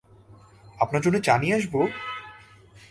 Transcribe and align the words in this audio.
আপনার 0.79 1.01
জন্যে 1.01 1.19
চা 1.21 1.35
নিয়ে 1.37 1.55
আসব? 1.55 1.73